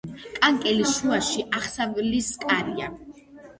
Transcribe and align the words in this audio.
კანკელის 0.37 0.93
შუაში 1.01 1.45
აღსავლის 1.61 2.33
კარია. 2.47 2.93